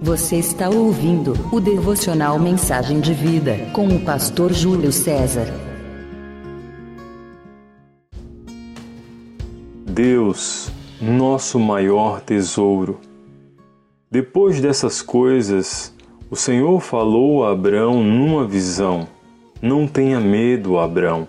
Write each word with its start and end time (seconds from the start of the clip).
Você 0.00 0.36
está 0.36 0.68
ouvindo 0.68 1.34
o 1.52 1.58
devocional 1.58 2.38
Mensagem 2.38 3.00
de 3.00 3.12
Vida 3.12 3.56
com 3.72 3.88
o 3.88 4.04
pastor 4.04 4.52
Júlio 4.52 4.92
César. 4.92 5.52
Deus, 9.84 10.70
nosso 11.02 11.58
maior 11.58 12.20
tesouro. 12.20 13.00
Depois 14.08 14.60
dessas 14.60 15.02
coisas, 15.02 15.92
o 16.30 16.36
Senhor 16.36 16.78
falou 16.78 17.44
a 17.44 17.50
Abrão 17.50 18.00
numa 18.00 18.46
visão: 18.46 19.08
Não 19.60 19.88
tenha 19.88 20.20
medo, 20.20 20.78
Abrão. 20.78 21.26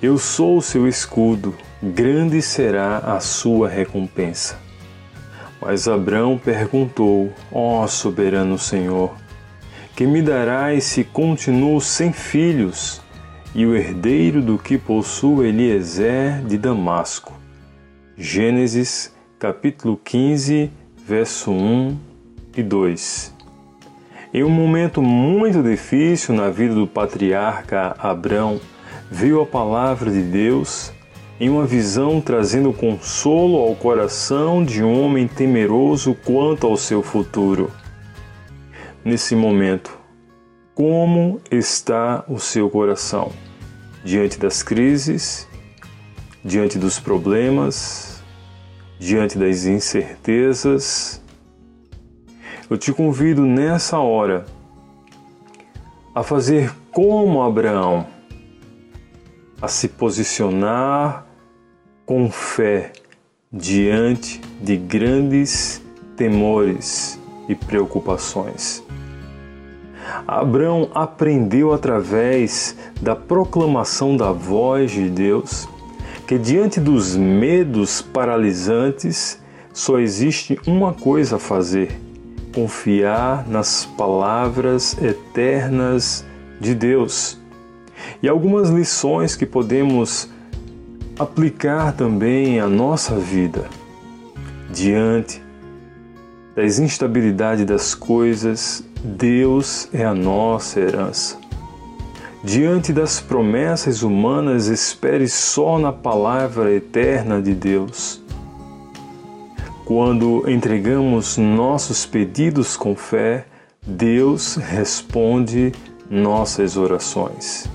Eu 0.00 0.16
sou 0.16 0.56
o 0.56 0.62
seu 0.62 0.88
escudo, 0.88 1.54
grande 1.82 2.40
será 2.40 2.96
a 2.98 3.20
sua 3.20 3.68
recompensa. 3.68 4.67
Mas 5.60 5.88
Abrão 5.88 6.38
perguntou: 6.38 7.32
Ó 7.50 7.82
oh, 7.82 7.88
soberano 7.88 8.58
Senhor, 8.58 9.14
que 9.96 10.06
me 10.06 10.22
darás 10.22 10.84
se 10.84 11.04
continuo 11.04 11.80
sem 11.80 12.12
filhos 12.12 13.00
e 13.54 13.66
o 13.66 13.74
herdeiro 13.74 14.40
do 14.40 14.58
que 14.58 14.78
possui 14.78 15.48
Eliezer 15.48 16.42
de 16.44 16.56
Damasco? 16.56 17.32
Gênesis 18.16 19.12
capítulo 19.38 19.96
15, 20.04 20.70
verso 21.06 21.50
1 21.50 21.98
e 22.56 22.62
2. 22.62 23.34
Em 24.34 24.44
um 24.44 24.50
momento 24.50 25.00
muito 25.00 25.62
difícil 25.62 26.34
na 26.34 26.50
vida 26.50 26.74
do 26.74 26.86
patriarca 26.86 27.96
Abrão, 27.98 28.60
viu 29.10 29.40
a 29.40 29.46
palavra 29.46 30.10
de 30.10 30.22
Deus 30.22 30.92
em 31.40 31.48
uma 31.48 31.64
visão 31.64 32.20
trazendo 32.20 32.72
consolo 32.72 33.58
ao 33.58 33.74
coração 33.76 34.64
de 34.64 34.82
um 34.82 35.04
homem 35.04 35.28
temeroso 35.28 36.14
quanto 36.24 36.66
ao 36.66 36.76
seu 36.76 37.02
futuro. 37.02 37.70
Nesse 39.04 39.36
momento, 39.36 39.96
como 40.74 41.40
está 41.50 42.24
o 42.28 42.38
seu 42.38 42.68
coração? 42.68 43.30
Diante 44.04 44.38
das 44.38 44.62
crises, 44.62 45.48
diante 46.44 46.78
dos 46.78 46.98
problemas, 46.98 48.20
diante 48.98 49.38
das 49.38 49.64
incertezas? 49.64 51.22
Eu 52.68 52.76
te 52.76 52.92
convido 52.92 53.46
nessa 53.46 53.98
hora 53.98 54.44
a 56.14 56.22
fazer 56.24 56.74
como 56.90 57.42
Abraão, 57.42 58.06
a 59.62 59.68
se 59.68 59.88
posicionar 59.88 61.27
com 62.08 62.30
fé 62.30 62.90
diante 63.52 64.40
de 64.62 64.78
grandes 64.78 65.82
temores 66.16 67.20
e 67.46 67.54
preocupações. 67.54 68.82
Abraão 70.26 70.88
aprendeu 70.94 71.70
através 71.70 72.74
da 73.02 73.14
proclamação 73.14 74.16
da 74.16 74.32
voz 74.32 74.90
de 74.90 75.10
Deus 75.10 75.68
que 76.26 76.38
diante 76.38 76.80
dos 76.80 77.14
medos 77.14 78.00
paralisantes 78.00 79.38
só 79.74 79.98
existe 79.98 80.58
uma 80.66 80.94
coisa 80.94 81.36
a 81.36 81.38
fazer: 81.38 82.00
confiar 82.54 83.46
nas 83.46 83.84
palavras 83.84 84.96
eternas 85.02 86.24
de 86.58 86.74
Deus. 86.74 87.38
E 88.22 88.28
algumas 88.28 88.70
lições 88.70 89.36
que 89.36 89.44
podemos 89.44 90.30
aplicar 91.18 91.92
também 91.92 92.60
a 92.60 92.66
nossa 92.68 93.16
vida 93.16 93.66
diante 94.70 95.42
das 96.54 96.78
instabilidades 96.78 97.64
das 97.64 97.94
coisas, 97.94 98.84
Deus 99.02 99.88
é 99.92 100.04
a 100.04 100.14
nossa 100.14 100.80
herança. 100.80 101.38
Diante 102.42 102.92
das 102.92 103.20
promessas 103.20 104.02
humanas, 104.02 104.66
espere 104.66 105.28
só 105.28 105.78
na 105.78 105.92
palavra 105.92 106.72
eterna 106.72 107.40
de 107.42 107.54
Deus. 107.54 108.22
Quando 109.84 110.48
entregamos 110.48 111.36
nossos 111.36 112.04
pedidos 112.04 112.76
com 112.76 112.94
fé, 112.94 113.46
Deus 113.84 114.56
responde 114.56 115.72
nossas 116.10 116.76
orações. 116.76 117.68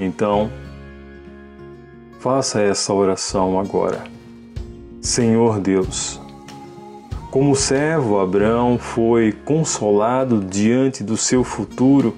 Então, 0.00 0.50
Faça 2.30 2.60
essa 2.60 2.92
oração 2.92 3.58
agora. 3.58 4.04
Senhor 5.00 5.58
Deus, 5.60 6.20
como 7.30 7.52
o 7.52 7.56
servo 7.56 8.20
Abraão 8.20 8.78
foi 8.78 9.32
consolado 9.32 10.38
diante 10.44 11.02
do 11.02 11.16
seu 11.16 11.42
futuro, 11.42 12.14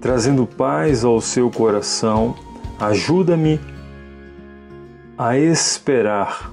trazendo 0.00 0.46
paz 0.46 1.04
ao 1.04 1.20
seu 1.20 1.50
coração, 1.50 2.36
ajuda-me 2.78 3.58
a 5.18 5.36
esperar 5.36 6.52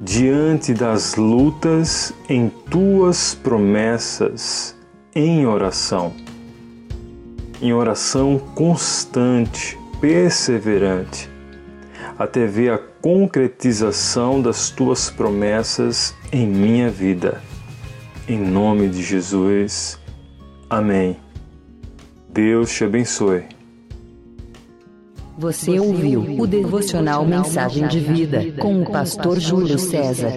diante 0.00 0.74
das 0.74 1.14
lutas 1.14 2.12
em 2.28 2.48
tuas 2.48 3.32
promessas 3.32 4.74
em 5.14 5.46
oração, 5.46 6.12
em 7.60 7.72
oração 7.72 8.40
constante 8.56 9.80
perseverante, 10.02 11.30
até 12.18 12.44
ver 12.44 12.72
a 12.72 12.78
concretização 12.78 14.42
das 14.42 14.68
tuas 14.68 15.08
promessas 15.08 16.12
em 16.32 16.44
minha 16.44 16.90
vida. 16.90 17.40
Em 18.28 18.36
nome 18.36 18.88
de 18.88 19.00
Jesus. 19.00 20.00
Amém. 20.68 21.16
Deus 22.28 22.72
te 22.72 22.82
abençoe. 22.82 23.44
Você 25.38 25.78
ouviu 25.78 26.36
o 26.36 26.46
devocional 26.48 27.24
Mensagem 27.24 27.86
de 27.86 28.00
Vida 28.00 28.52
com 28.60 28.82
o 28.82 28.90
pastor 28.90 29.38
Júlio 29.38 29.78
César. 29.78 30.32